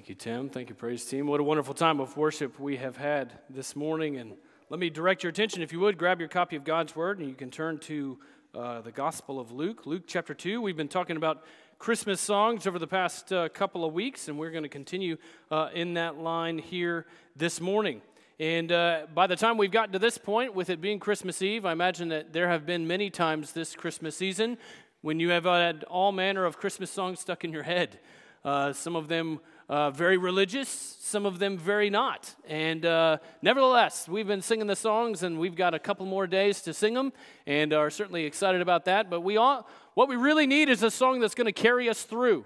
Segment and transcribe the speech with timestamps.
[0.00, 0.48] Thank you, Tim.
[0.48, 1.26] Thank you, praise team.
[1.26, 4.16] What a wonderful time of worship we have had this morning.
[4.16, 4.32] And
[4.70, 7.28] let me direct your attention, if you would, grab your copy of God's Word and
[7.28, 8.18] you can turn to
[8.54, 10.62] uh, the Gospel of Luke, Luke chapter 2.
[10.62, 11.44] We've been talking about
[11.78, 15.18] Christmas songs over the past uh, couple of weeks, and we're going to continue
[15.50, 17.04] uh, in that line here
[17.36, 18.00] this morning.
[18.38, 21.66] And uh, by the time we've gotten to this point, with it being Christmas Eve,
[21.66, 24.56] I imagine that there have been many times this Christmas season
[25.02, 28.00] when you have had all manner of Christmas songs stuck in your head.
[28.42, 29.40] Uh, some of them
[29.70, 32.34] uh, very religious, some of them very not.
[32.48, 36.60] And uh, nevertheless, we've been singing the songs, and we've got a couple more days
[36.62, 37.12] to sing them,
[37.46, 39.08] and are certainly excited about that.
[39.08, 42.02] But we all, what we really need is a song that's going to carry us
[42.02, 42.44] through.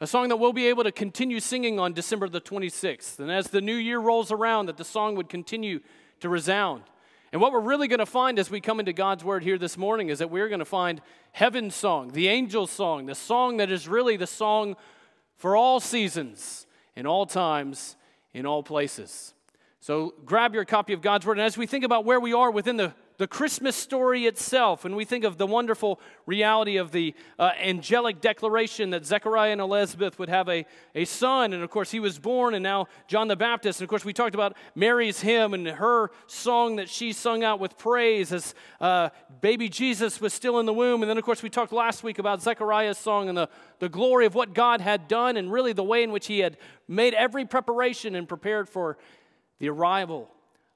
[0.00, 3.18] A song that we'll be able to continue singing on December the 26th.
[3.18, 5.80] And as the new year rolls around, that the song would continue
[6.20, 6.84] to resound.
[7.32, 9.76] And what we're really going to find as we come into God's Word here this
[9.76, 11.02] morning is that we're going to find
[11.32, 14.76] heaven's song, the angel's song, the song that is really the song
[15.40, 16.66] for all seasons,
[17.00, 17.96] in all times,
[18.34, 19.32] in all places.
[19.80, 21.38] So grab your copy of God's Word.
[21.38, 24.96] And as we think about where we are within the the Christmas story itself, when
[24.96, 30.18] we think of the wonderful reality of the uh, angelic declaration that Zechariah and Elizabeth
[30.18, 33.36] would have a, a son, and of course he was born, and now John the
[33.36, 33.78] Baptist.
[33.78, 37.60] And of course, we talked about Mary's hymn and her song that she sung out
[37.60, 39.10] with praise as uh,
[39.42, 41.02] baby Jesus was still in the womb.
[41.02, 44.24] And then, of course, we talked last week about Zechariah's song and the, the glory
[44.24, 46.56] of what God had done, and really the way in which he had
[46.88, 48.96] made every preparation and prepared for
[49.58, 50.30] the arrival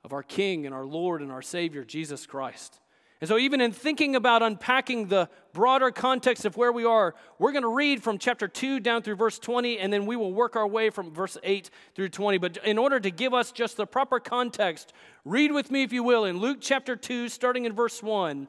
[0.05, 2.79] of our King and our Lord and our Savior, Jesus Christ.
[3.21, 7.53] And so, even in thinking about unpacking the broader context of where we are, we're
[7.53, 10.57] going to read from chapter 2 down through verse 20, and then we will work
[10.57, 12.37] our way from verse 8 through 20.
[12.37, 14.93] But in order to give us just the proper context,
[15.25, 18.47] read with me, if you will, in Luke chapter 2, starting in verse 1.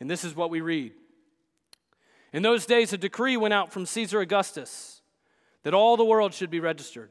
[0.00, 0.92] And this is what we read
[2.32, 5.02] In those days, a decree went out from Caesar Augustus
[5.64, 7.10] that all the world should be registered.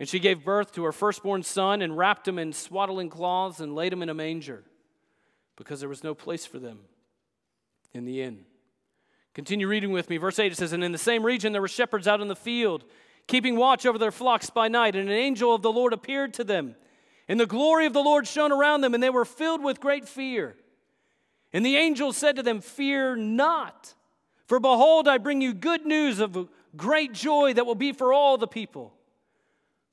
[0.00, 3.74] And she gave birth to her firstborn son and wrapped him in swaddling cloths and
[3.74, 4.64] laid him in a manger
[5.56, 6.78] because there was no place for them
[7.92, 8.46] in the inn.
[9.34, 10.16] Continue reading with me.
[10.16, 12.34] Verse 8 it says, And in the same region there were shepherds out in the
[12.34, 12.84] field,
[13.26, 16.44] keeping watch over their flocks by night, and an angel of the Lord appeared to
[16.44, 16.76] them.
[17.28, 20.08] And the glory of the Lord shone around them, and they were filled with great
[20.08, 20.56] fear.
[21.52, 23.94] And the angel said to them, Fear not,
[24.46, 28.38] for behold, I bring you good news of great joy that will be for all
[28.38, 28.94] the people.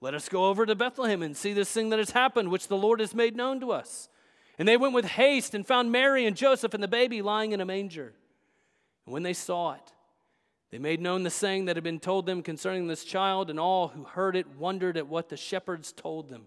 [0.00, 2.76] let us go over to Bethlehem and see this thing that has happened, which the
[2.76, 4.08] Lord has made known to us.
[4.58, 7.60] And they went with haste and found Mary and Joseph and the baby lying in
[7.60, 8.12] a manger.
[9.04, 9.92] And when they saw it,
[10.70, 13.88] they made known the saying that had been told them concerning this child, and all
[13.88, 16.44] who heard it wondered at what the shepherds told them.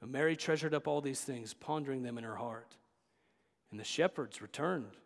[0.00, 2.76] But Mary treasured up all these things, pondering them in her heart.
[3.70, 4.96] And the shepherds returned,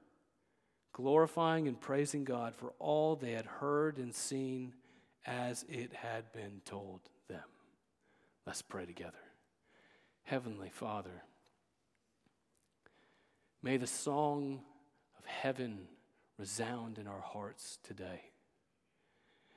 [0.92, 4.72] glorifying and praising God for all they had heard and seen
[5.26, 7.42] as it had been told them.
[8.46, 9.12] Let's pray together.
[10.24, 11.22] Heavenly Father,
[13.62, 14.60] may the song
[15.18, 15.88] of heaven
[16.38, 18.20] resound in our hearts today.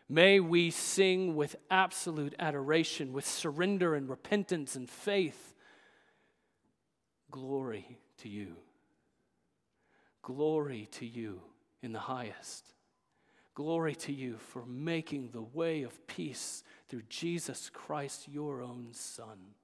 [0.09, 5.53] May we sing with absolute adoration, with surrender and repentance and faith.
[7.29, 8.55] Glory to you.
[10.21, 11.41] Glory to you
[11.81, 12.73] in the highest.
[13.57, 19.55] Glory to you for making the way of peace through Jesus Christ, your own Son.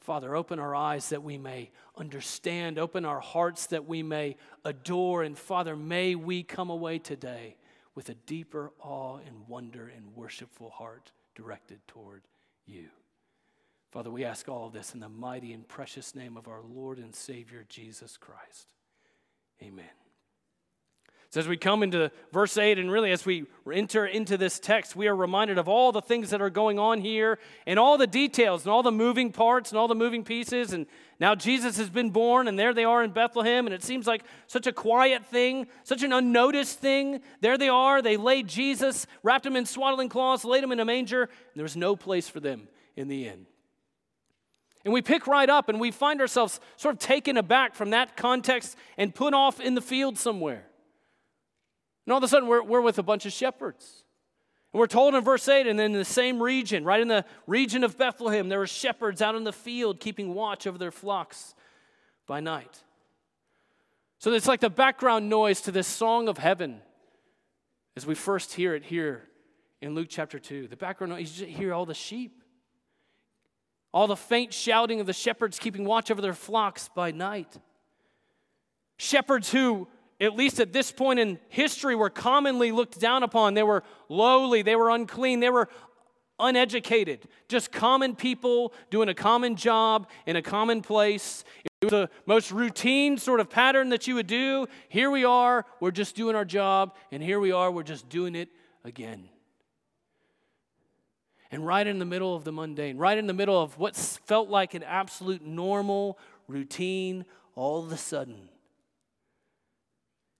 [0.00, 5.22] Father, open our eyes that we may understand, open our hearts that we may adore,
[5.22, 7.58] and Father, may we come away today
[7.94, 12.22] with a deeper awe and wonder and worshipful heart directed toward
[12.64, 12.86] you.
[13.90, 16.96] Father, we ask all of this in the mighty and precious name of our Lord
[16.96, 18.66] and Savior, Jesus Christ.
[19.62, 20.07] Amen.
[21.30, 24.96] So, as we come into verse 8, and really as we enter into this text,
[24.96, 28.06] we are reminded of all the things that are going on here and all the
[28.06, 30.72] details and all the moving parts and all the moving pieces.
[30.72, 30.86] And
[31.20, 34.24] now Jesus has been born, and there they are in Bethlehem, and it seems like
[34.46, 37.20] such a quiet thing, such an unnoticed thing.
[37.42, 38.00] There they are.
[38.00, 41.62] They laid Jesus, wrapped him in swaddling cloths, laid him in a manger, and there
[41.62, 43.44] was no place for them in the inn.
[44.82, 48.16] And we pick right up and we find ourselves sort of taken aback from that
[48.16, 50.64] context and put off in the field somewhere.
[52.08, 54.02] And all of a sudden, we're, we're with a bunch of shepherds.
[54.72, 57.22] And we're told in verse 8, and then in the same region, right in the
[57.46, 61.54] region of Bethlehem, there were shepherds out in the field keeping watch over their flocks
[62.26, 62.82] by night.
[64.20, 66.80] So it's like the background noise to this song of heaven
[67.94, 69.28] as we first hear it here
[69.82, 70.66] in Luke chapter 2.
[70.66, 72.42] The background noise, you hear all the sheep,
[73.92, 77.58] all the faint shouting of the shepherds keeping watch over their flocks by night.
[78.96, 79.88] Shepherds who
[80.20, 83.54] at least at this point in history, were commonly looked down upon.
[83.54, 85.68] They were lowly, they were unclean, they were
[86.40, 91.44] uneducated, just common people doing a common job in a common place.
[91.64, 94.66] It was the most routine sort of pattern that you would do.
[94.88, 98.34] Here we are, we're just doing our job, and here we are, we're just doing
[98.34, 98.48] it
[98.84, 99.28] again.
[101.50, 104.48] And right in the middle of the mundane, right in the middle of what felt
[104.48, 107.24] like an absolute normal routine,
[107.54, 108.48] all of a sudden,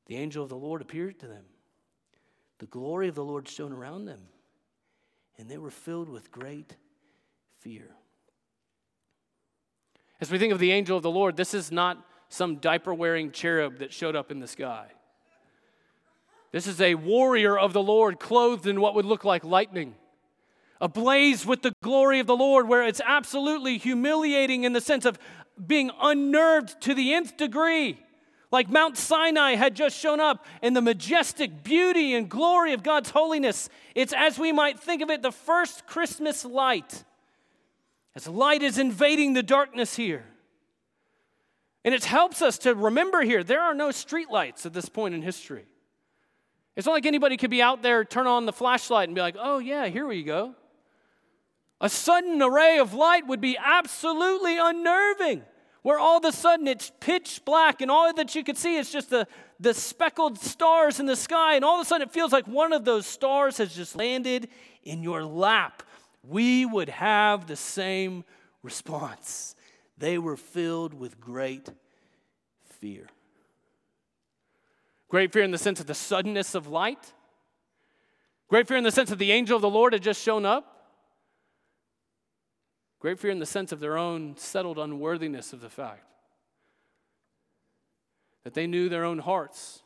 [0.09, 1.45] the angel of the Lord appeared to them.
[2.59, 4.21] The glory of the Lord shone around them,
[5.39, 6.75] and they were filled with great
[7.61, 7.91] fear.
[10.21, 13.31] As we think of the angel of the Lord, this is not some diaper wearing
[13.31, 14.87] cherub that showed up in the sky.
[16.51, 19.95] This is a warrior of the Lord clothed in what would look like lightning,
[20.81, 25.19] ablaze with the glory of the Lord, where it's absolutely humiliating in the sense of
[25.65, 27.99] being unnerved to the nth degree.
[28.51, 33.11] Like Mount Sinai had just shown up in the majestic beauty and glory of God's
[33.11, 33.69] holiness.
[33.95, 37.05] It's as we might think of it, the first Christmas light.
[38.15, 40.25] As light is invading the darkness here.
[41.85, 45.23] And it helps us to remember here there are no streetlights at this point in
[45.23, 45.67] history.
[46.75, 49.37] It's not like anybody could be out there, turn on the flashlight, and be like,
[49.39, 50.55] oh, yeah, here we go.
[51.81, 55.43] A sudden array of light would be absolutely unnerving
[55.83, 58.91] where all of a sudden it's pitch black and all that you can see is
[58.91, 59.27] just the,
[59.61, 62.73] the speckled stars in the sky, and all of a sudden it feels like one
[62.73, 64.49] of those stars has just landed
[64.83, 65.83] in your lap,
[66.23, 68.25] we would have the same
[68.63, 69.55] response.
[69.97, 71.71] They were filled with great
[72.81, 73.09] fear.
[75.09, 77.13] Great fear in the sense of the suddenness of light.
[78.49, 80.78] Great fear in the sense that the angel of the Lord had just shown up.
[83.01, 86.05] Great fear in the sense of their own settled unworthiness of the fact
[88.45, 89.83] that they knew their own hearts.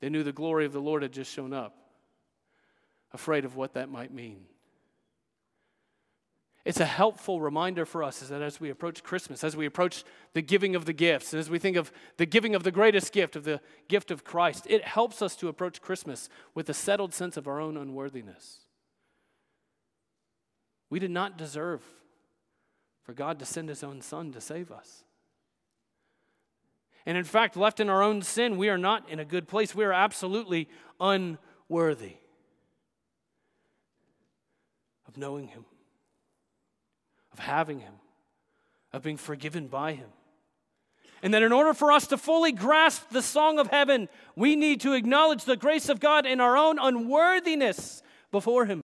[0.00, 1.76] They knew the glory of the Lord had just shown up,
[3.12, 4.44] afraid of what that might mean.
[6.66, 10.02] It's a helpful reminder for us is that as we approach Christmas, as we approach
[10.32, 13.12] the giving of the gifts, and as we think of the giving of the greatest
[13.12, 17.14] gift, of the gift of Christ, it helps us to approach Christmas with a settled
[17.14, 18.62] sense of our own unworthiness.
[20.90, 21.84] We did not deserve
[23.06, 25.04] for God to send his own son to save us.
[27.06, 29.76] And in fact, left in our own sin, we are not in a good place.
[29.76, 30.68] We are absolutely
[31.00, 32.16] unworthy
[35.06, 35.64] of knowing him,
[37.32, 37.94] of having him,
[38.92, 40.08] of being forgiven by him.
[41.22, 44.80] And that in order for us to fully grasp the song of heaven, we need
[44.80, 48.02] to acknowledge the grace of God in our own unworthiness
[48.32, 48.82] before him.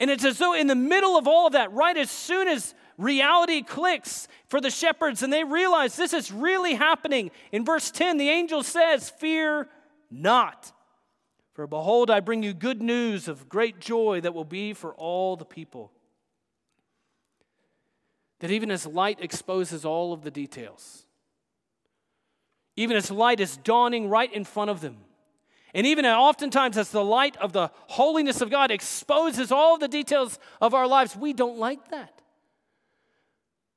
[0.00, 2.74] And it's as though in the middle of all of that, right as soon as
[2.96, 8.16] reality clicks for the shepherds and they realize this is really happening, in verse 10,
[8.16, 9.68] the angel says, Fear
[10.10, 10.72] not.
[11.54, 15.36] For behold, I bring you good news of great joy that will be for all
[15.36, 15.90] the people.
[18.38, 21.04] That even as light exposes all of the details,
[22.76, 24.98] even as light is dawning right in front of them,
[25.74, 30.38] and even oftentimes, as the light of the holiness of God exposes all the details
[30.60, 32.22] of our lives, we don't like that.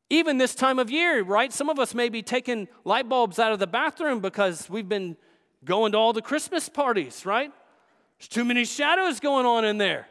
[0.09, 1.51] Even this time of year, right?
[1.51, 5.15] Some of us may be taking light bulbs out of the bathroom because we've been
[5.63, 7.51] going to all the Christmas parties, right?
[8.19, 10.07] There's too many shadows going on in there.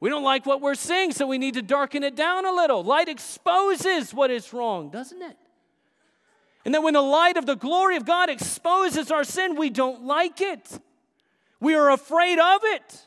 [0.00, 2.84] We don't like what we're seeing, so we need to darken it down a little.
[2.84, 5.36] Light exposes what is wrong, doesn't it?
[6.64, 10.04] And then when the light of the glory of God exposes our sin, we don't
[10.04, 10.80] like it.
[11.66, 13.06] We are afraid of it.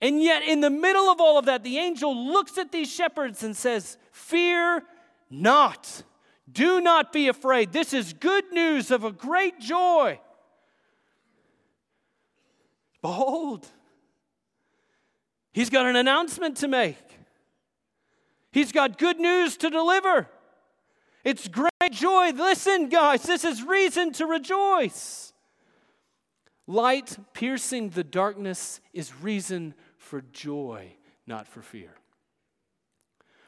[0.00, 3.42] And yet, in the middle of all of that, the angel looks at these shepherds
[3.42, 4.82] and says, Fear
[5.28, 6.04] not.
[6.50, 7.72] Do not be afraid.
[7.72, 10.18] This is good news of a great joy
[13.02, 13.66] Behold,
[15.52, 16.96] he's got an announcement to make.
[18.52, 20.28] He's got good news to deliver.
[21.24, 22.32] It's great joy.
[22.32, 25.29] Listen, guys, this is reason to rejoice.
[26.70, 30.92] Light piercing the darkness is reason for joy,
[31.26, 31.90] not for fear.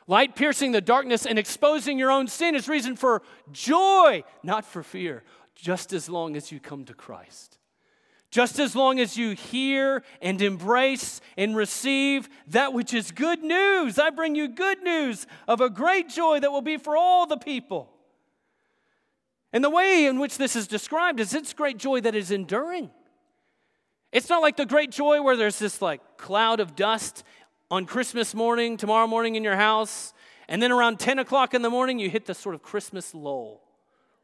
[0.09, 4.83] Light piercing the darkness and exposing your own sin is reason for joy, not for
[4.83, 5.23] fear,
[5.55, 7.59] just as long as you come to Christ.
[8.33, 14.01] Just as long as you hear and embrace and receive that which is good news,
[14.01, 17.37] I bring you good news of a great joy that will be for all the
[17.37, 17.89] people.
[19.53, 22.91] And the way in which this is described is it's great joy that is enduring.
[24.13, 27.25] It's not like the great joy where there's this like cloud of dust
[27.71, 30.13] on Christmas morning, tomorrow morning in your house,
[30.49, 33.63] and then around 10 o'clock in the morning, you hit the sort of Christmas lull,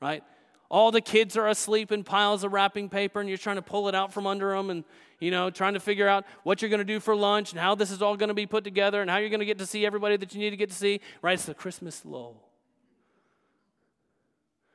[0.01, 0.23] right?
[0.71, 3.89] all the kids are asleep in piles of wrapping paper and you're trying to pull
[3.89, 4.85] it out from under them and
[5.19, 7.75] you know trying to figure out what you're going to do for lunch and how
[7.75, 9.67] this is all going to be put together and how you're going to get to
[9.67, 11.35] see everybody that you need to get to see right?
[11.35, 12.45] It's the christmas lull.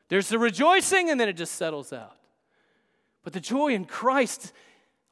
[0.09, 2.17] There's the rejoicing and then it just settles out.
[3.23, 4.51] But the joy in christ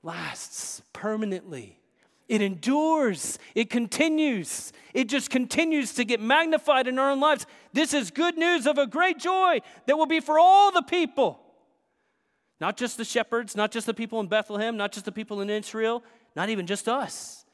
[0.03, 1.81] lasts permanently
[2.31, 7.45] it endures, it continues, it just continues to get magnified in our own lives.
[7.73, 11.41] This is good news of a great joy that will be for all the people.
[12.61, 15.49] Not just the shepherds, not just the people in Bethlehem, not just the people in
[15.49, 17.45] Israel, not even just us.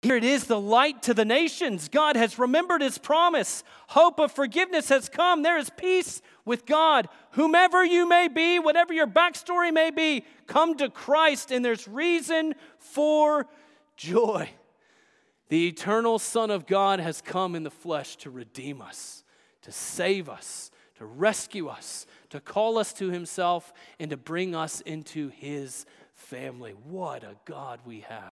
[0.00, 1.88] Here it is, the light to the nations.
[1.88, 3.64] God has remembered his promise.
[3.88, 5.42] Hope of forgiveness has come.
[5.42, 7.08] There is peace with God.
[7.32, 12.54] Whomever you may be, whatever your backstory may be, come to Christ, and there's reason
[12.78, 13.46] for
[13.96, 14.50] joy.
[15.48, 19.22] The eternal Son of God has come in the flesh to redeem us,
[19.62, 24.80] to save us, to rescue us, to call us to Himself, and to bring us
[24.80, 25.84] into His
[26.14, 26.72] family.
[26.84, 28.31] What a God we have!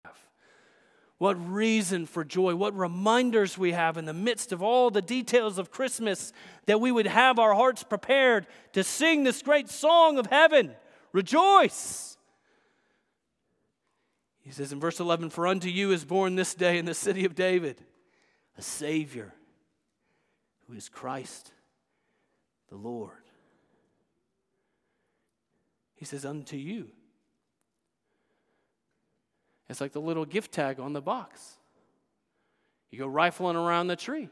[1.17, 5.57] What reason for joy, what reminders we have in the midst of all the details
[5.57, 6.31] of Christmas
[6.67, 10.75] that we would have our hearts prepared to sing this great song of heaven.
[11.13, 12.17] Rejoice!
[14.41, 17.25] He says in verse 11, For unto you is born this day in the city
[17.25, 17.83] of David
[18.57, 19.33] a Savior
[20.67, 21.51] who is Christ
[22.69, 23.11] the Lord.
[25.95, 26.89] He says, Unto you.
[29.69, 31.57] It's like the little gift tag on the box.
[32.89, 34.29] You go rifling around the tree,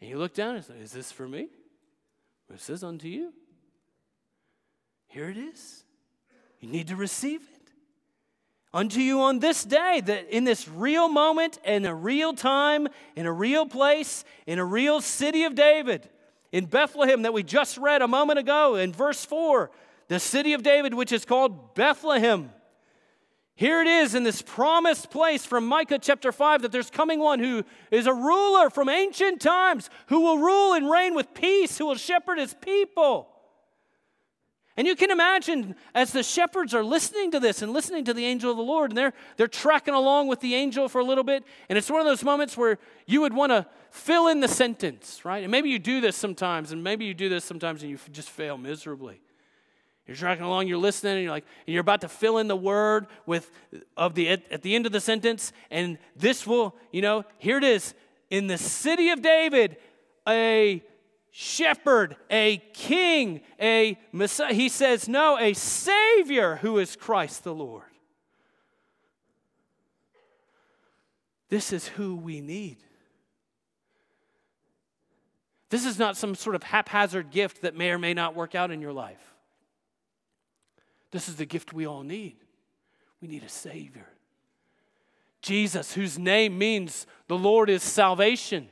[0.00, 1.48] and you look down and say, Is this for me?
[2.52, 3.32] It says, Unto you.
[5.08, 5.84] Here it is.
[6.60, 7.62] You need to receive it
[8.74, 13.26] unto you on this day, that in this real moment, in a real time, in
[13.26, 16.08] a real place, in a real city of David,
[16.52, 19.70] in Bethlehem that we just read a moment ago in verse 4,
[20.08, 22.50] the city of David, which is called Bethlehem.
[23.62, 27.38] Here it is in this promised place from Micah chapter 5 that there's coming one
[27.38, 31.86] who is a ruler from ancient times, who will rule and reign with peace, who
[31.86, 33.28] will shepherd his people.
[34.76, 38.24] And you can imagine as the shepherds are listening to this and listening to the
[38.24, 41.22] angel of the Lord, and they're, they're tracking along with the angel for a little
[41.22, 44.48] bit, and it's one of those moments where you would want to fill in the
[44.48, 45.44] sentence, right?
[45.44, 48.30] And maybe you do this sometimes, and maybe you do this sometimes and you just
[48.30, 49.21] fail miserably.
[50.06, 52.56] You're tracking along, you're listening, and you're like, and you're about to fill in the
[52.56, 53.50] word with
[53.96, 57.58] of the at, at the end of the sentence, and this will, you know, here
[57.58, 57.94] it is.
[58.28, 59.76] In the city of David,
[60.26, 60.82] a
[61.30, 64.52] shepherd, a king, a Messiah.
[64.52, 67.84] He says, no, a Savior who is Christ the Lord.
[71.48, 72.78] This is who we need.
[75.70, 78.70] This is not some sort of haphazard gift that may or may not work out
[78.70, 79.31] in your life.
[81.12, 82.36] This is the gift we all need.
[83.20, 84.08] We need a Savior.
[85.42, 88.68] Jesus, whose name means the Lord is salvation.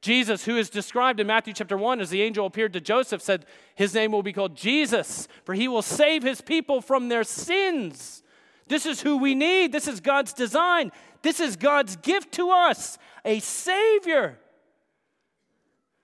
[0.00, 3.46] Jesus, who is described in Matthew chapter 1 as the angel appeared to Joseph, said
[3.76, 8.22] his name will be called Jesus, for he will save his people from their sins.
[8.66, 9.70] This is who we need.
[9.70, 10.90] This is God's design.
[11.22, 14.38] This is God's gift to us a Savior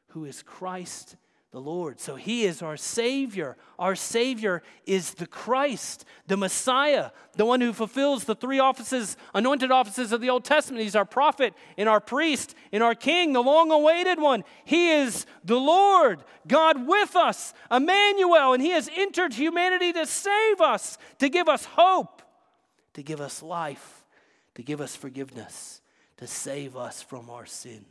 [0.08, 1.16] who is Christ
[1.58, 1.98] the Lord.
[1.98, 3.56] So he is our Savior.
[3.80, 9.72] Our Savior is the Christ, the Messiah, the one who fulfills the three offices, anointed
[9.72, 10.84] offices of the Old Testament.
[10.84, 14.44] He's our prophet and our priest and our king, the long awaited one.
[14.64, 20.60] He is the Lord, God with us, Emmanuel, and he has entered humanity to save
[20.60, 22.22] us, to give us hope,
[22.94, 24.04] to give us life,
[24.54, 25.80] to give us forgiveness,
[26.18, 27.84] to save us from our sin.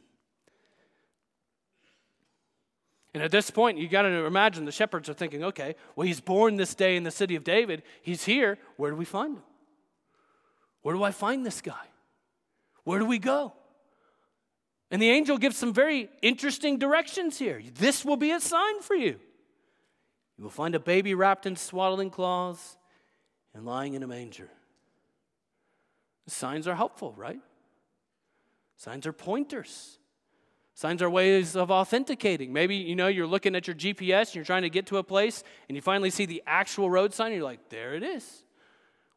[3.17, 6.21] And at this point, you got to imagine the shepherds are thinking, okay, well, he's
[6.21, 7.81] born this day in the city of David.
[8.03, 8.59] He's here.
[8.75, 9.43] Where do we find him?
[10.83, 11.87] Where do I find this guy?
[12.83, 13.53] Where do we go?
[14.91, 17.59] And the angel gives some very interesting directions here.
[17.73, 19.19] This will be a sign for you.
[20.37, 22.77] You will find a baby wrapped in swaddling cloths
[23.55, 24.51] and lying in a manger.
[26.27, 27.39] Signs are helpful, right?
[28.75, 29.97] Signs are pointers.
[30.77, 32.53] Signs are ways of authenticating.
[32.53, 35.03] Maybe you know you're looking at your GPS and you're trying to get to a
[35.03, 38.43] place and you finally see the actual road sign and you're like, there it is.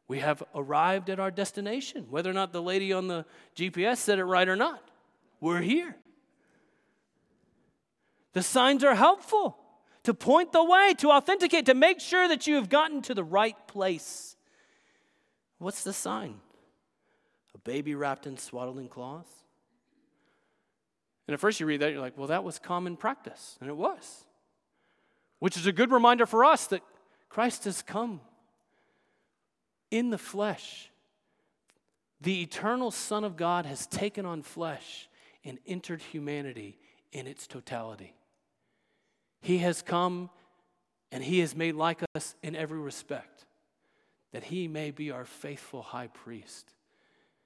[0.07, 4.17] We have arrived at our destination, whether or not the lady on the GPS said
[4.17, 4.81] it right or not.
[5.39, 5.95] We're here.
[8.33, 9.59] The signs are helpful
[10.01, 13.23] to point the way, to authenticate, to make sure that you have gotten to the
[13.23, 14.35] right place.
[15.59, 16.39] What's the sign?
[17.53, 19.40] A baby wrapped in swaddling cloths?
[21.31, 23.57] And at first you read that, you're like, well, that was common practice.
[23.61, 24.25] And it was.
[25.39, 26.81] Which is a good reminder for us that
[27.29, 28.19] Christ has come
[29.91, 30.91] in the flesh.
[32.19, 35.07] The eternal Son of God has taken on flesh
[35.45, 36.77] and entered humanity
[37.13, 38.13] in its totality.
[39.39, 40.31] He has come
[41.13, 43.45] and he is made like us in every respect,
[44.33, 46.73] that he may be our faithful high priest,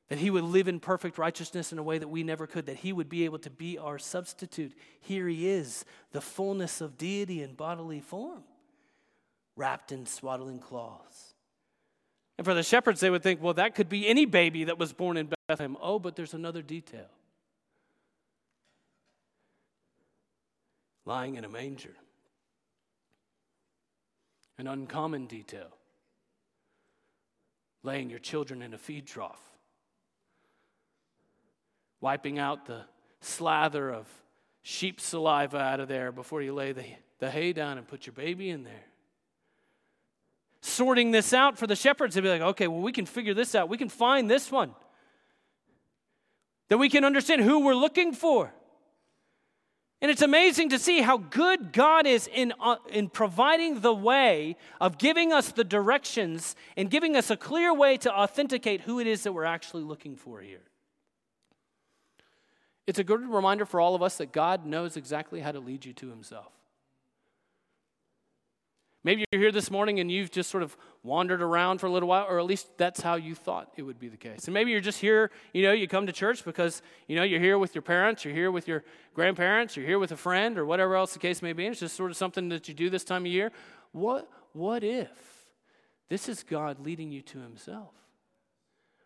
[0.09, 2.77] that he would live in perfect righteousness in a way that we never could, that
[2.77, 4.73] he would be able to be our substitute.
[4.99, 8.43] Here he is, the fullness of deity in bodily form,
[9.55, 11.33] wrapped in swaddling cloths.
[12.37, 14.93] And for the shepherds, they would think, well, that could be any baby that was
[14.93, 15.77] born in Bethlehem.
[15.81, 17.07] Oh, but there's another detail.
[21.05, 21.95] lying in a manger.
[24.57, 25.67] An uncommon detail
[27.83, 29.54] laying your children in a feed trough,
[32.01, 32.81] wiping out the
[33.21, 34.07] slather of
[34.61, 36.85] sheep saliva out of there before you lay the,
[37.19, 38.85] the hay down and put your baby in there.
[40.61, 43.53] Sorting this out for the shepherds, they'd be like, okay, well, we can figure this
[43.53, 43.69] out.
[43.69, 44.73] We can find this one.
[46.69, 48.51] That we can understand who we're looking for.
[50.01, 54.57] And it's amazing to see how good God is in, uh, in providing the way
[54.81, 59.07] of giving us the directions and giving us a clear way to authenticate who it
[59.07, 60.63] is that we're actually looking for here.
[62.87, 65.85] It's a good reminder for all of us that God knows exactly how to lead
[65.85, 66.51] you to Himself.
[69.03, 72.09] Maybe you're here this morning and you've just sort of wandered around for a little
[72.09, 74.45] while, or at least that's how you thought it would be the case.
[74.45, 77.39] And maybe you're just here, you know, you come to church because, you know, you're
[77.39, 80.65] here with your parents, you're here with your grandparents, you're here with a friend, or
[80.65, 81.65] whatever else the case may be.
[81.65, 83.51] And it's just sort of something that you do this time of year.
[83.91, 85.45] What, what if
[86.09, 87.93] this is God leading you to Himself?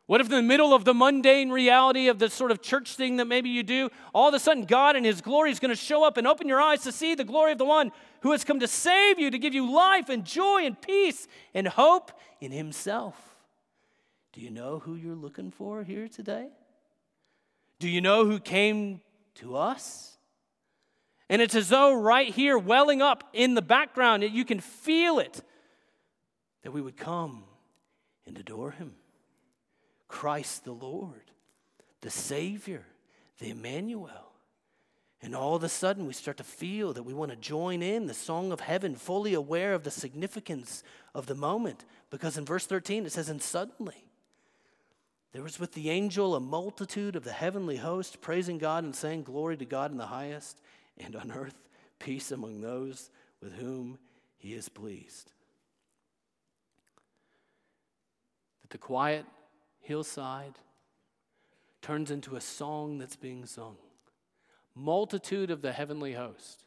[0.09, 3.17] What if, in the middle of the mundane reality of the sort of church thing
[3.17, 5.75] that maybe you do, all of a sudden God and His glory is going to
[5.75, 7.91] show up and open your eyes to see the glory of the one
[8.21, 11.67] who has come to save you, to give you life and joy and peace and
[11.67, 13.15] hope in Himself?
[14.33, 16.47] Do you know who you're looking for here today?
[17.77, 19.01] Do you know who came
[19.35, 20.17] to us?
[21.29, 25.43] And it's as though right here, welling up in the background, you can feel it,
[26.63, 27.43] that we would come
[28.25, 28.95] and adore Him.
[30.09, 31.31] Christ the Lord,
[32.01, 32.83] the Savior,
[33.37, 34.33] the Emmanuel.
[35.21, 38.07] And all of a sudden, we start to feel that we want to join in
[38.07, 41.85] the song of heaven, fully aware of the significance of the moment.
[42.09, 44.05] Because in verse 13, it says, And suddenly,
[45.33, 49.23] there was with the angel a multitude of the heavenly host praising God and saying,
[49.23, 50.59] Glory to God in the highest,
[50.97, 51.67] and on earth
[51.99, 53.09] peace among those
[53.41, 53.99] with whom
[54.37, 55.33] he is pleased.
[58.61, 59.25] That the quiet
[59.81, 60.55] hillside
[61.81, 63.77] turns into a song that's being sung.
[64.75, 66.65] Multitude of the heavenly host.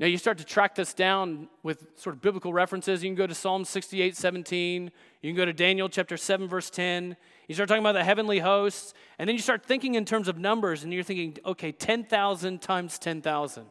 [0.00, 3.02] Now, you start to track this down with sort of biblical references.
[3.02, 4.92] You can go to Psalm 68, 17.
[5.22, 7.16] You can go to Daniel chapter 7, verse 10.
[7.48, 8.94] You start talking about the heavenly hosts.
[9.18, 12.98] And then you start thinking in terms of numbers, and you're thinking, okay, 10,000 times
[13.00, 13.66] 10,000.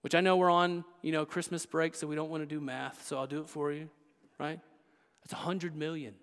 [0.00, 2.58] Which I know we're on, you know, Christmas break, so we don't want to do
[2.58, 3.90] math, so I'll do it for you,
[4.38, 4.58] right?
[5.22, 6.14] That's 100 million.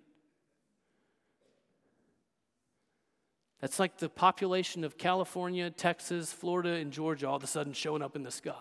[3.62, 8.02] That's like the population of California, Texas, Florida, and Georgia all of a sudden showing
[8.02, 8.54] up in the sky.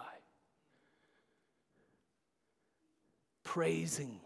[3.43, 4.21] Praising.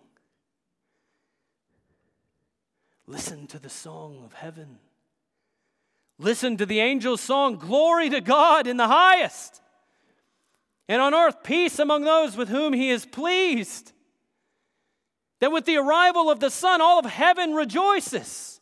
[3.07, 4.79] Listen to the song of heaven.
[6.19, 9.63] Listen to the angel's song, Glory to God in the highest.
[10.89, 13.93] And on earth, peace among those with whom he is pleased.
[15.41, 18.58] That with the arrival of the Son, all of heaven rejoices.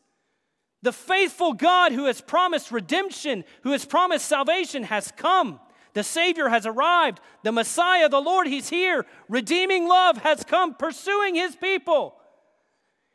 [0.87, 5.59] The faithful God who has promised redemption, who has promised salvation, has come.
[5.95, 7.19] The Savior has arrived.
[7.43, 9.05] The Messiah, the Lord, He's here.
[9.29, 12.15] Redeeming love has come, pursuing His people.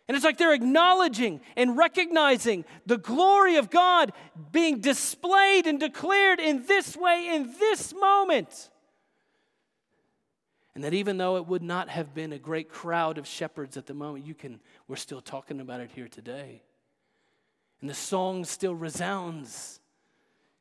[0.10, 4.12] And it's like they're acknowledging and recognizing the glory of God
[4.52, 8.70] being displayed and declared in this way, in this moment.
[10.76, 13.86] And that even though it would not have been a great crowd of shepherds at
[13.86, 16.64] the moment, you can, we're still talking about it here today.
[17.82, 19.80] And the song still resounds.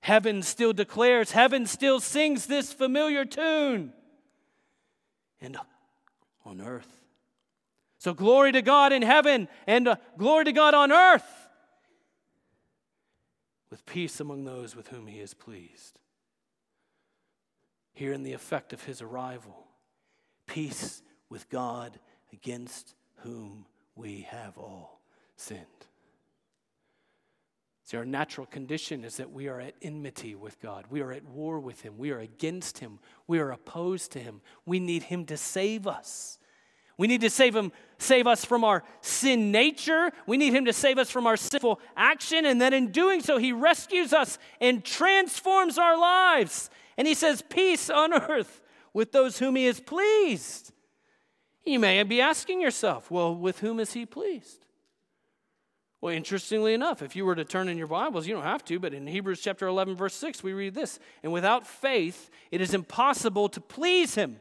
[0.00, 3.92] Heaven still declares, heaven still sings this familiar tune.
[5.40, 5.58] And
[6.44, 7.00] on earth,
[8.00, 11.48] so, glory to God in heaven and uh, glory to God on earth
[13.70, 16.00] with peace among those with whom he is pleased.
[17.92, 19.66] Here in the effect of his arrival
[20.46, 22.00] peace with God
[22.32, 25.02] against whom we have all
[25.36, 25.66] sinned.
[27.90, 30.84] See, our natural condition is that we are at enmity with God.
[30.90, 31.98] We are at war with Him.
[31.98, 33.00] We are against Him.
[33.26, 34.42] We are opposed to Him.
[34.64, 36.38] We need Him to save us.
[36.96, 40.12] We need to save him, save us from our sin nature.
[40.26, 42.44] We need him to save us from our sinful action.
[42.44, 46.68] And then in doing so, he rescues us and transforms our lives.
[46.98, 48.60] And he says, Peace on earth
[48.92, 50.74] with those whom he is pleased.
[51.64, 54.66] You may be asking yourself, well, with whom is he pleased?
[56.00, 58.78] Well, interestingly enough, if you were to turn in your Bibles, you don't have to,
[58.78, 62.72] but in Hebrews chapter 11, verse 6, we read this And without faith, it is
[62.72, 64.40] impossible to please him.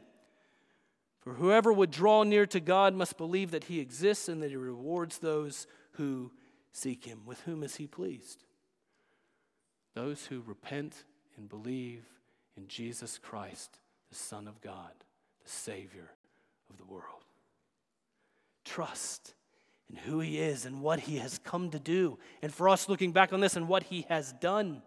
[1.20, 4.56] For whoever would draw near to God must believe that he exists and that he
[4.56, 6.32] rewards those who
[6.72, 7.26] seek him.
[7.26, 8.44] With whom is he pleased?
[9.94, 11.04] Those who repent
[11.36, 12.04] and believe
[12.56, 14.92] in Jesus Christ, the Son of God,
[15.44, 16.10] the Savior
[16.70, 17.24] of the world.
[18.64, 19.34] Trust
[19.90, 22.18] in who he is and what he has come to do.
[22.42, 24.82] And for us looking back on this and what he has done,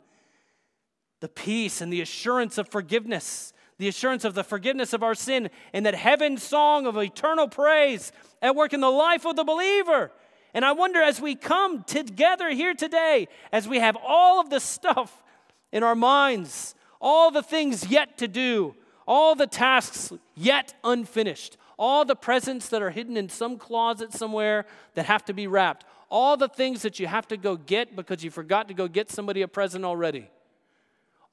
[1.19, 5.49] the peace and the assurance of forgiveness the assurance of the forgiveness of our sin,
[5.73, 8.11] and that heaven's song of eternal praise
[8.41, 10.11] at work in the life of the believer.
[10.53, 14.59] And I wonder as we come together here today, as we have all of the
[14.59, 15.23] stuff
[15.71, 18.75] in our minds, all the things yet to do,
[19.07, 24.65] all the tasks yet unfinished, all the presents that are hidden in some closet somewhere
[24.93, 28.23] that have to be wrapped, all the things that you have to go get because
[28.23, 30.29] you forgot to go get somebody a present already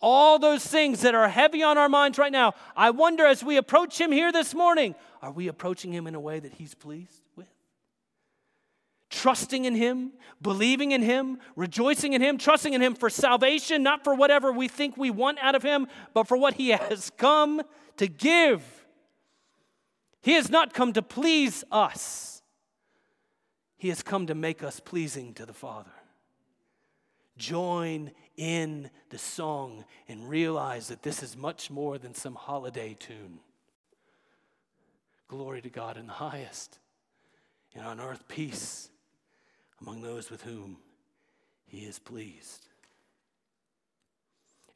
[0.01, 3.57] all those things that are heavy on our minds right now, I wonder as we
[3.57, 7.23] approach Him here this morning, are we approaching Him in a way that He's pleased
[7.37, 7.49] with?
[9.11, 14.03] Trusting in Him, believing in Him, rejoicing in Him, trusting in Him for salvation, not
[14.03, 17.61] for whatever we think we want out of Him, but for what He has come
[17.99, 18.80] to give.
[20.23, 22.43] He has not come to please us,
[23.77, 25.91] He has come to make us pleasing to the Father.
[27.39, 33.41] Join in the song and realize that this is much more than some holiday tune.
[35.27, 36.79] Glory to God in the highest,
[37.75, 38.91] and on earth peace
[39.81, 40.77] among those with whom
[41.65, 42.67] he is pleased.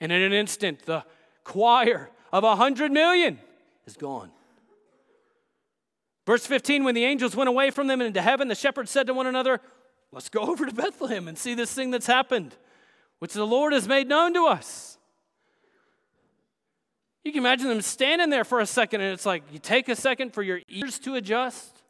[0.01, 1.05] And in an instant, the
[1.43, 3.41] choir of a hundred million
[3.87, 4.31] is gone.
[6.27, 9.15] Verse 15 When the angels went away from them into heaven, the shepherds said to
[9.15, 9.61] one another,
[10.13, 12.57] Let's go over to Bethlehem and see this thing that's happened
[13.19, 14.99] which the Lord has made known to us.
[17.25, 19.97] You can imagine them standing there for a second, and it's like you take a
[19.97, 21.83] second for your ears to adjust,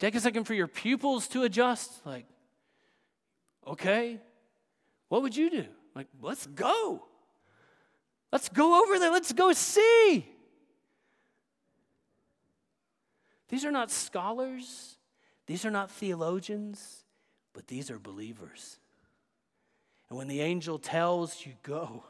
[0.00, 2.04] take a second for your pupils to adjust.
[2.04, 2.26] Like,
[3.66, 4.18] okay,
[5.08, 5.66] what would you do?
[5.94, 7.04] Like, let's go.
[8.32, 9.12] Let's go over there.
[9.12, 10.26] Let's go see.
[13.48, 14.96] These are not scholars,
[15.46, 17.04] these are not theologians,
[17.52, 18.78] but these are believers.
[20.08, 22.04] And when the angel tells you, go.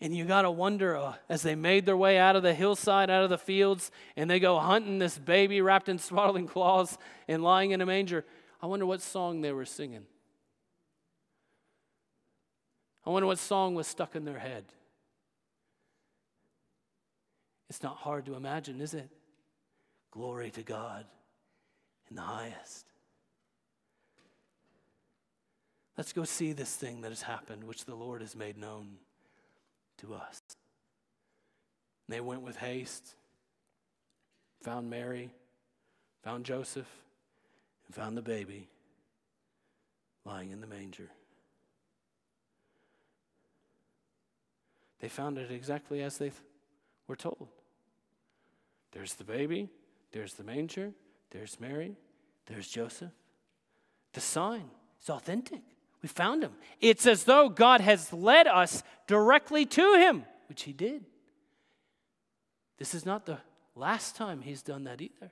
[0.00, 3.08] And you got to wonder uh, as they made their way out of the hillside,
[3.08, 7.42] out of the fields, and they go hunting this baby wrapped in swaddling cloths and
[7.42, 8.24] lying in a manger.
[8.60, 10.04] I wonder what song they were singing.
[13.06, 14.64] I wonder what song was stuck in their head.
[17.72, 19.08] It's not hard to imagine, is it?
[20.10, 21.06] Glory to God
[22.10, 22.84] in the highest.
[25.96, 28.98] Let's go see this thing that has happened, which the Lord has made known
[30.02, 30.42] to us.
[32.06, 33.14] And they went with haste,
[34.60, 35.30] found Mary,
[36.22, 36.92] found Joseph,
[37.86, 38.68] and found the baby
[40.26, 41.08] lying in the manger.
[45.00, 46.42] They found it exactly as they th-
[47.08, 47.48] were told.
[48.92, 49.68] There's the baby,
[50.12, 50.92] there's the manger,
[51.30, 51.96] there's Mary,
[52.46, 53.12] there's Joseph.
[54.12, 54.70] The sign
[55.02, 55.62] is authentic.
[56.02, 56.52] We found him.
[56.80, 61.04] It's as though God has led us directly to him, which he did.
[62.78, 63.38] This is not the
[63.74, 65.30] last time he's done that either.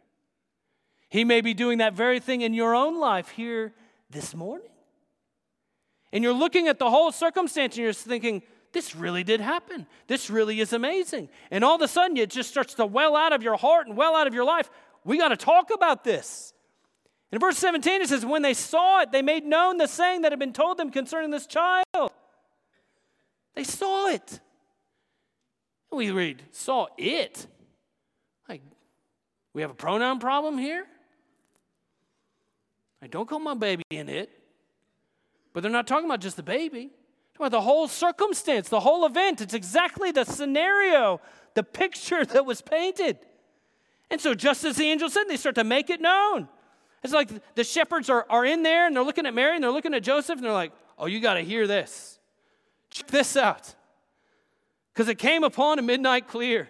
[1.08, 3.74] He may be doing that very thing in your own life here
[4.08, 4.70] this morning.
[6.12, 9.86] And you're looking at the whole circumstance and you're thinking, this really did happen.
[10.06, 11.28] This really is amazing.
[11.50, 13.96] And all of a sudden, it just starts to well out of your heart and
[13.96, 14.70] well out of your life.
[15.04, 16.52] We got to talk about this.
[17.32, 20.32] In verse 17, it says, When they saw it, they made known the saying that
[20.32, 22.12] had been told them concerning this child.
[23.54, 24.40] They saw it.
[25.92, 27.46] We read, saw it.
[28.48, 28.62] Like,
[29.52, 30.86] we have a pronoun problem here?
[33.02, 34.30] I don't call my baby in it.
[35.52, 36.90] But they're not talking about just the baby.
[37.40, 39.40] About the whole circumstance, the whole event.
[39.40, 41.22] It's exactly the scenario,
[41.54, 43.18] the picture that was painted.
[44.10, 46.48] And so, just as the angel said, they start to make it known.
[47.02, 49.70] It's like the shepherds are, are in there and they're looking at Mary and they're
[49.70, 52.18] looking at Joseph and they're like, oh, you got to hear this.
[52.90, 53.74] Check this out.
[54.92, 56.68] Because it came upon a midnight clear.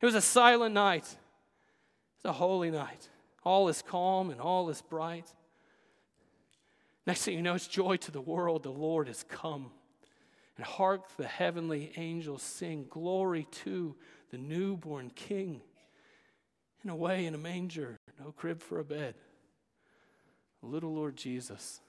[0.00, 1.04] It was a silent night,
[2.16, 3.08] it's a holy night.
[3.44, 5.30] All is calm and all is bright.
[7.06, 8.62] Next thing you know, it's joy to the world.
[8.62, 9.70] The Lord has come.
[10.56, 13.96] And hark the heavenly angels sing glory to
[14.30, 15.62] the newborn King.
[16.84, 19.14] In a way, in a manger, no crib for a bed.
[20.62, 21.80] Little Lord Jesus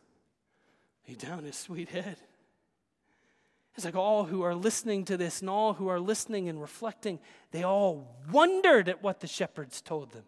[1.07, 2.17] lay down his sweet head.
[3.75, 7.19] It's like all who are listening to this and all who are listening and reflecting,
[7.51, 10.23] they all wondered at what the shepherds told them.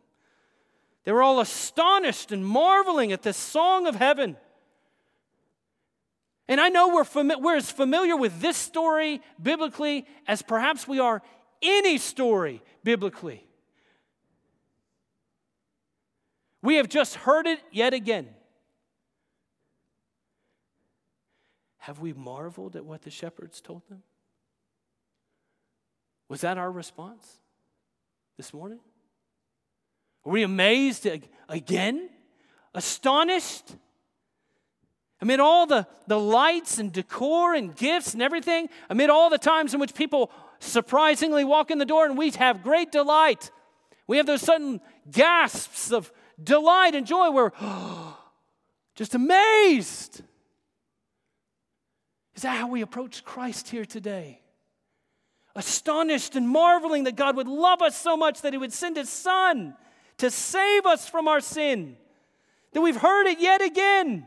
[1.03, 4.37] They were all astonished and marveling at this song of heaven.
[6.47, 10.99] And I know we're, fami- we're as familiar with this story biblically as perhaps we
[10.99, 11.21] are
[11.61, 13.45] any story biblically.
[16.61, 18.29] We have just heard it yet again.
[21.79, 24.03] Have we marveled at what the shepherds told them?
[26.29, 27.39] Was that our response
[28.37, 28.79] this morning?
[30.23, 31.05] Were we amazed
[31.49, 32.09] again?
[32.73, 33.75] Astonished?
[35.23, 39.73] Amid all the, the lights and decor and gifts and everything, amid all the times
[39.73, 43.49] in which people surprisingly walk in the door and we have great delight,
[44.05, 46.11] we have those sudden gasps of
[46.43, 48.19] delight and joy where oh,
[48.95, 50.23] just amazed.
[52.35, 54.41] Is that how we approach Christ here today?
[55.55, 59.07] Astonished and marveling that God would love us so much that He would send His
[59.07, 59.73] Son
[60.17, 61.95] to save us from our sin.
[62.73, 64.25] That we've heard it yet again.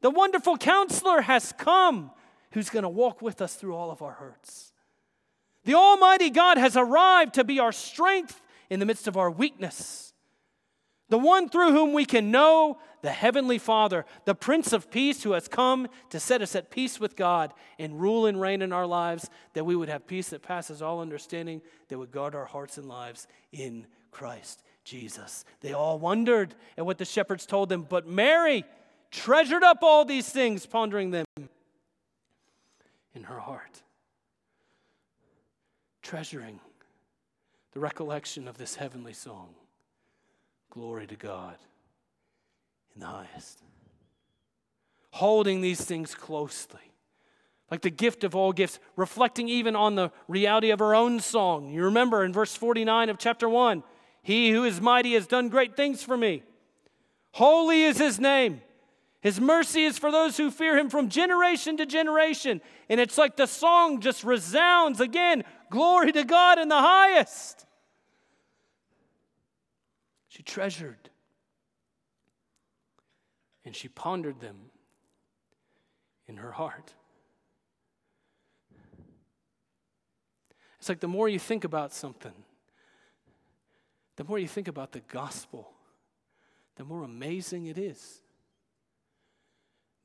[0.00, 2.10] The wonderful counselor has come
[2.52, 4.72] who's going to walk with us through all of our hurts.
[5.64, 10.12] The Almighty God has arrived to be our strength in the midst of our weakness.
[11.08, 15.32] The one through whom we can know the Heavenly Father, the Prince of Peace, who
[15.32, 18.86] has come to set us at peace with God and rule and reign in our
[18.86, 22.78] lives, that we would have peace that passes all understanding, that would guard our hearts
[22.78, 25.44] and lives in Christ Jesus.
[25.60, 28.64] They all wondered at what the shepherds told them, but Mary
[29.10, 31.26] treasured up all these things, pondering them
[33.14, 33.82] in her heart,
[36.02, 36.60] treasuring
[37.72, 39.54] the recollection of this heavenly song.
[40.70, 41.56] Glory to God
[42.94, 43.62] in the highest.
[45.10, 46.80] Holding these things closely
[47.70, 51.70] like the gift of all gifts, reflecting even on the reality of her own song.
[51.70, 53.82] You remember in verse 49 of chapter 1
[54.22, 56.42] he who is mighty has done great things for me.
[57.30, 58.60] Holy is his name.
[59.20, 62.60] His mercy is for those who fear him from generation to generation.
[62.88, 67.66] And it's like the song just resounds again glory to God in the highest.
[70.28, 71.10] She treasured
[73.64, 74.56] and she pondered them
[76.28, 76.92] in her heart.
[80.78, 82.44] It's like the more you think about something,
[84.14, 85.72] the more you think about the gospel,
[86.76, 88.20] the more amazing it is.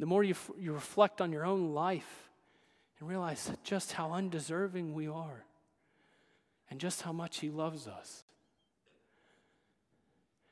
[0.01, 2.31] The more you, you reflect on your own life
[2.99, 5.45] and realize just how undeserving we are
[6.71, 8.23] and just how much He loves us.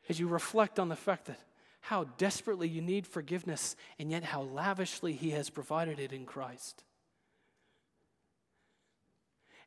[0.07, 1.39] As you reflect on the fact that
[1.81, 6.83] how desperately you need forgiveness and yet how lavishly He has provided it in Christ.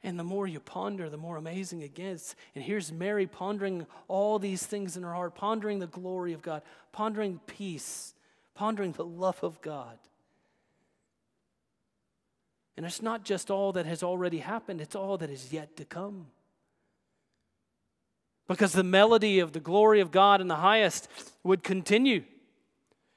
[0.05, 2.37] And the more you ponder, the more amazing it gets.
[2.55, 6.63] And here's Mary pondering all these things in her heart, pondering the glory of God,
[6.93, 8.15] pondering peace,
[8.55, 9.99] pondering the love of God.
[12.77, 15.85] And it's not just all that has already happened, it's all that is yet to
[15.85, 16.27] come.
[18.49, 21.09] Because the melody of the glory of God in the highest
[21.43, 22.25] would continue.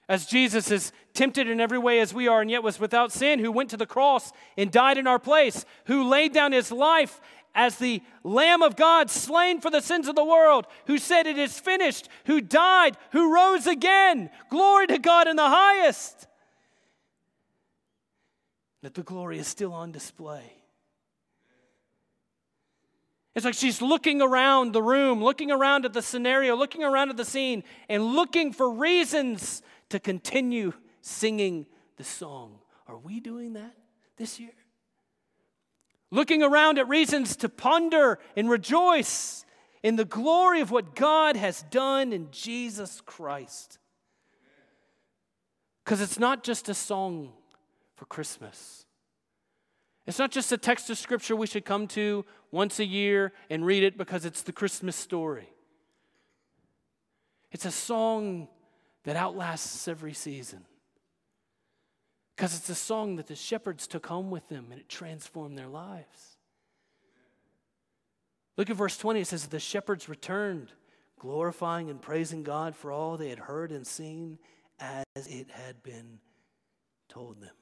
[0.07, 3.39] As Jesus is tempted in every way as we are, and yet was without sin,
[3.39, 7.19] who went to the cross and died in our place, who laid down his life
[7.55, 11.37] as the Lamb of God slain for the sins of the world, who said, It
[11.37, 14.29] is finished, who died, who rose again.
[14.49, 16.27] Glory to God in the highest.
[18.81, 20.43] That the glory is still on display.
[23.33, 27.17] It's like she's looking around the room, looking around at the scenario, looking around at
[27.17, 31.65] the scene, and looking for reasons to continue singing
[31.97, 32.59] the song.
[32.87, 33.75] Are we doing that
[34.17, 34.51] this year?
[36.11, 39.45] Looking around at reasons to ponder and rejoice
[39.83, 43.79] in the glory of what God has done in Jesus Christ.
[45.83, 47.31] Because it's not just a song
[47.95, 48.85] for Christmas.
[50.07, 53.65] It's not just a text of scripture we should come to once a year and
[53.65, 55.49] read it because it's the Christmas story.
[57.51, 58.47] It's a song
[59.03, 60.65] that outlasts every season.
[62.35, 65.67] Because it's a song that the shepherds took home with them and it transformed their
[65.67, 66.37] lives.
[68.57, 69.21] Look at verse 20.
[69.21, 70.71] It says, The shepherds returned,
[71.19, 74.37] glorifying and praising God for all they had heard and seen
[74.79, 76.19] as it had been
[77.07, 77.55] told them.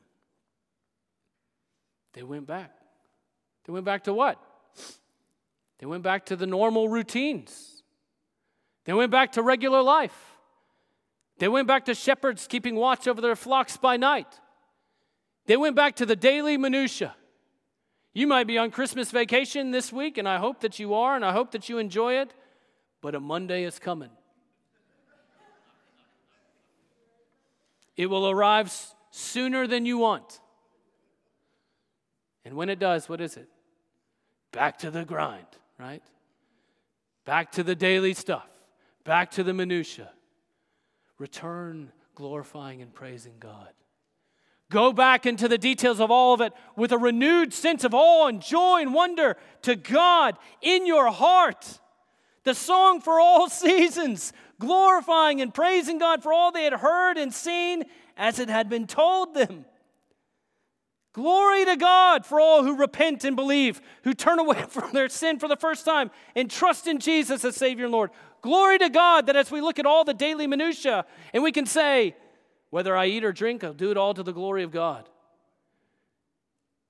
[2.14, 2.72] They went back.
[3.66, 4.40] They went back to what?
[5.80, 7.84] They went back to the normal routines.
[8.86, 10.38] They went back to regular life.
[11.40, 14.40] They went back to shepherds keeping watch over their flocks by night.
[15.46, 17.16] They went back to the daily minutia.
[18.14, 21.26] You might be on Christmas vacation this week, and I hope that you are, and
[21.26, 22.34] I hope that you enjoy it,
[23.02, 24.12] but a Monday is coming.
[27.96, 28.74] It will arrive
[29.12, 30.40] sooner than you want.
[32.46, 33.48] And when it does, what is it?
[34.52, 35.46] Back to the grind,
[35.80, 36.04] right?
[37.26, 38.48] Back to the daily stuff,
[39.04, 40.12] back to the minutia.
[41.18, 43.70] Return glorifying and praising God.
[44.74, 48.26] Go back into the details of all of it with a renewed sense of awe
[48.26, 51.80] and joy and wonder to God in your heart.
[52.44, 57.32] The song for all seasons, glorifying and praising God for all they had heard and
[57.32, 57.84] seen
[58.18, 59.66] as it had been told them.
[61.14, 65.38] Glory to God for all who repent and believe, who turn away from their sin
[65.38, 68.10] for the first time and trust in Jesus as Savior and Lord.
[68.42, 71.68] Glory to God that as we look at all the daily minutiae and we can
[71.68, 72.16] say,
[72.74, 75.08] whether I eat or drink, I'll do it all to the glory of God.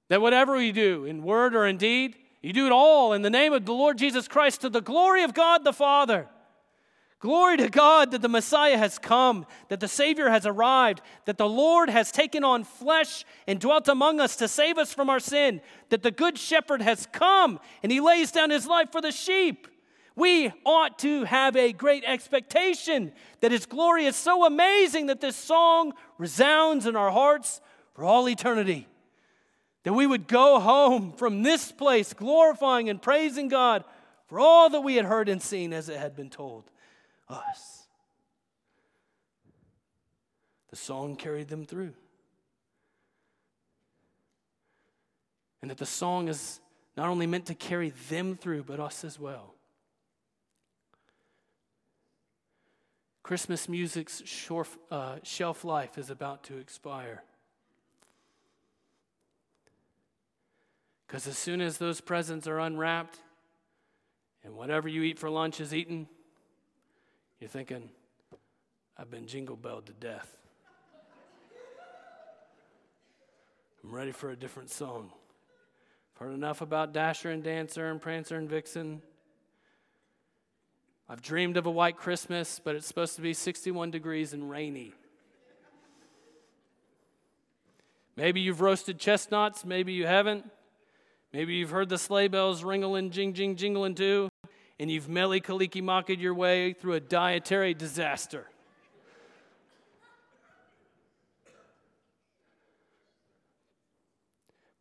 [0.07, 3.29] That whatever we do, in word or in deed, you do it all in the
[3.29, 6.29] name of the Lord Jesus Christ to the glory of God the Father.
[7.19, 11.49] Glory to God that the Messiah has come, that the Savior has arrived, that the
[11.49, 15.59] Lord has taken on flesh and dwelt among us to save us from our sin,
[15.89, 19.67] that the Good Shepherd has come and he lays down his life for the sheep.
[20.15, 25.35] We ought to have a great expectation that His glory is so amazing that this
[25.35, 27.61] song resounds in our hearts
[27.93, 28.87] for all eternity.
[29.83, 33.83] That we would go home from this place glorifying and praising God
[34.27, 36.69] for all that we had heard and seen as it had been told
[37.27, 37.87] us.
[40.69, 41.93] The song carried them through.
[45.61, 46.59] And that the song is
[46.97, 49.52] not only meant to carry them through, but us as well.
[53.23, 54.21] Christmas music's
[54.91, 57.23] uh, shelf life is about to expire.
[61.07, 63.17] Because as soon as those presents are unwrapped
[64.43, 66.07] and whatever you eat for lunch is eaten,
[67.39, 67.89] you're thinking,
[68.97, 70.37] I've been jingle belled to death.
[73.83, 75.11] I'm ready for a different song.
[76.15, 79.01] I've heard enough about Dasher and Dancer and Prancer and Vixen.
[81.09, 84.93] I've dreamed of a white Christmas, but it's supposed to be 61 degrees and rainy.
[88.15, 90.45] Maybe you've roasted chestnuts, maybe you haven't.
[91.33, 94.29] Maybe you've heard the sleigh bells ringling, jing, jing, jingling too,
[94.79, 98.45] and you've mele kalikimaka your way through a dietary disaster.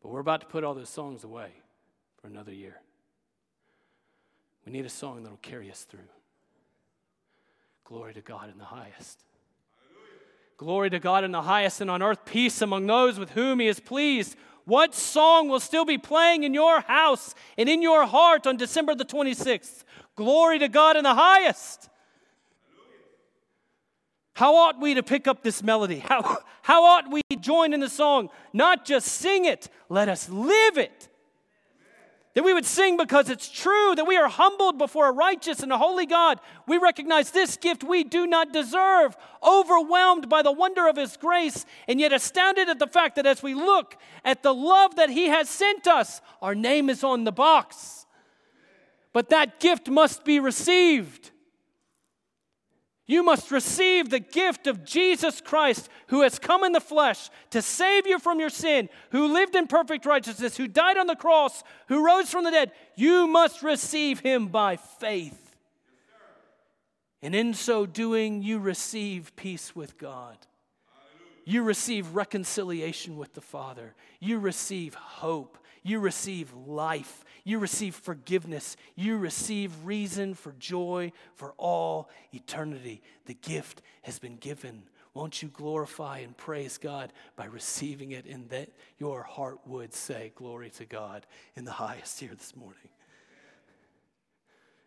[0.03, 1.49] But we're about to put all those songs away
[2.21, 2.79] for another year.
[4.65, 5.99] We need a song that'll carry us through.
[7.83, 9.23] Glory to God in the highest.
[10.57, 13.67] Glory to God in the highest, and on earth peace among those with whom He
[13.67, 14.35] is pleased.
[14.65, 18.95] What song will still be playing in your house and in your heart on December
[18.95, 19.83] the 26th?
[20.15, 21.89] Glory to God in the highest.
[24.35, 25.99] How ought we to pick up this melody?
[25.99, 28.29] How, how ought we join in the song?
[28.53, 31.09] Not just sing it, let us live it.
[32.33, 35.71] That we would sing because it's true, that we are humbled before a righteous and
[35.71, 36.39] a holy God.
[36.67, 41.63] We recognize this gift we do not deserve, overwhelmed by the wonder of His grace,
[41.87, 45.27] and yet astounded at the fact that as we look at the love that He
[45.27, 48.07] has sent us, our name is on the box.
[49.11, 51.29] But that gift must be received.
[53.05, 57.61] You must receive the gift of Jesus Christ, who has come in the flesh to
[57.61, 61.63] save you from your sin, who lived in perfect righteousness, who died on the cross,
[61.89, 62.71] who rose from the dead.
[62.95, 65.55] You must receive him by faith.
[67.21, 70.37] And in so doing, you receive peace with God.
[71.45, 73.95] You receive reconciliation with the Father.
[74.21, 75.57] You receive hope.
[75.83, 77.23] You receive life.
[77.43, 78.77] You receive forgiveness.
[78.95, 83.01] You receive reason for joy for all eternity.
[83.25, 84.83] The gift has been given.
[85.13, 90.31] Won't you glorify and praise God by receiving it in that your heart would say,
[90.35, 91.25] Glory to God
[91.55, 92.89] in the highest here this morning?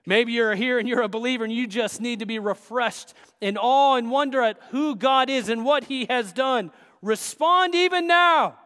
[0.07, 3.57] Maybe you're here and you're a believer and you just need to be refreshed in
[3.57, 6.71] awe and wonder at who God is and what He has done.
[7.03, 8.57] Respond even now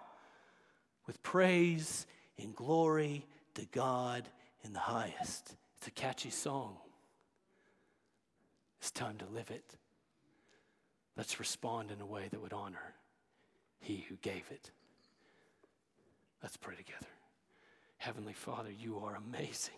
[1.06, 2.06] with praise
[2.42, 4.28] and glory to God
[4.64, 5.56] in the highest.
[5.78, 6.76] It's a catchy song.
[8.80, 9.76] It's time to live it.
[11.16, 12.94] Let's respond in a way that would honor
[13.80, 14.70] He who gave it.
[16.42, 17.06] Let's pray together.
[17.98, 19.74] Heavenly Father, you are amazing.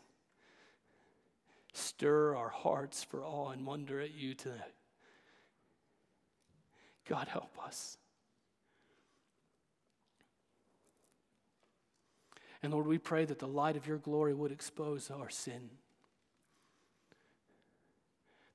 [1.72, 4.54] Stir our hearts for awe and wonder at you today.
[7.08, 7.96] God, help us.
[12.62, 15.70] And Lord, we pray that the light of your glory would expose our sin.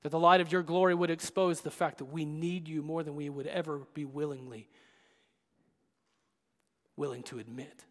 [0.02, 3.02] That the light of your glory would expose the fact that we need you more
[3.02, 4.68] than we would ever be willingly
[6.96, 7.84] willing to admit.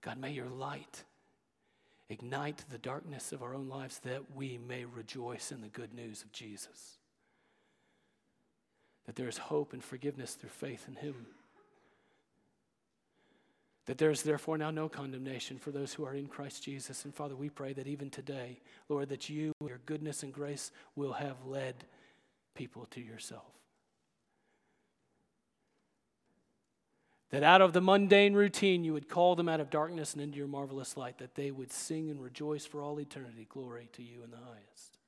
[0.00, 1.04] God, may your light
[2.08, 6.22] ignite the darkness of our own lives that we may rejoice in the good news
[6.22, 6.98] of Jesus.
[9.06, 11.26] That there is hope and forgiveness through faith in Him.
[13.86, 17.04] That there is therefore now no condemnation for those who are in Christ Jesus.
[17.04, 21.14] And Father, we pray that even today, Lord, that you, your goodness and grace, will
[21.14, 21.84] have led
[22.54, 23.52] people to yourself.
[27.30, 30.36] That out of the mundane routine, you would call them out of darkness and into
[30.36, 33.46] your marvelous light, that they would sing and rejoice for all eternity.
[33.48, 34.98] Glory to you in the highest.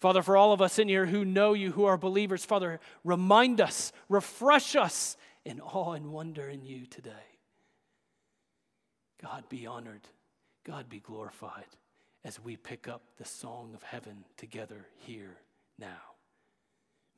[0.00, 3.60] Father, for all of us in here who know you, who are believers, Father, remind
[3.60, 7.10] us, refresh us in awe and wonder in you today.
[9.22, 10.08] God be honored,
[10.64, 11.66] God be glorified
[12.24, 15.36] as we pick up the song of heaven together here
[15.78, 16.14] now.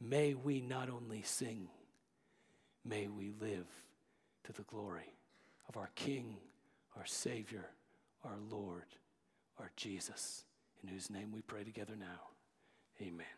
[0.00, 1.68] May we not only sing,
[2.84, 3.66] may we live
[4.44, 5.14] to the glory
[5.68, 6.36] of our King,
[6.96, 7.70] our Savior,
[8.24, 8.84] our Lord,
[9.58, 10.44] our Jesus,
[10.82, 12.30] in whose name we pray together now.
[13.00, 13.35] Amen.